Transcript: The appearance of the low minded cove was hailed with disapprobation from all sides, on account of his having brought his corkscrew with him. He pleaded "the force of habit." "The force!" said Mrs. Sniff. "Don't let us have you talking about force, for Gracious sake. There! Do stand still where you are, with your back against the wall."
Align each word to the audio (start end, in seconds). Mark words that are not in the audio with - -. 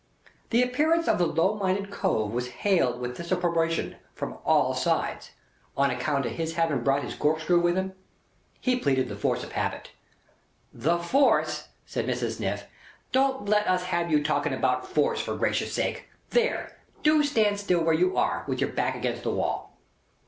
The 0.49 0.63
appearance 0.63 1.07
of 1.07 1.19
the 1.19 1.27
low 1.27 1.53
minded 1.53 1.91
cove 1.91 2.31
was 2.31 2.47
hailed 2.65 2.99
with 2.99 3.17
disapprobation 3.17 3.97
from 4.15 4.39
all 4.43 4.73
sides, 4.73 5.29
on 5.77 5.91
account 5.91 6.25
of 6.25 6.31
his 6.31 6.55
having 6.55 6.79
brought 6.83 7.03
his 7.03 7.13
corkscrew 7.13 7.59
with 7.59 7.77
him. 7.77 7.93
He 8.59 8.79
pleaded 8.79 9.09
"the 9.09 9.15
force 9.15 9.43
of 9.43 9.51
habit." 9.51 9.91
"The 10.73 10.97
force!" 10.97 11.67
said 11.85 12.07
Mrs. 12.07 12.37
Sniff. 12.37 12.65
"Don't 13.11 13.47
let 13.47 13.67
us 13.67 13.83
have 13.83 14.09
you 14.09 14.23
talking 14.23 14.53
about 14.55 14.87
force, 14.87 15.21
for 15.21 15.35
Gracious 15.37 15.71
sake. 15.71 16.09
There! 16.31 16.75
Do 17.03 17.21
stand 17.23 17.59
still 17.59 17.83
where 17.83 17.93
you 17.93 18.17
are, 18.17 18.43
with 18.47 18.59
your 18.59 18.71
back 18.71 18.95
against 18.95 19.21
the 19.21 19.29
wall." 19.29 19.77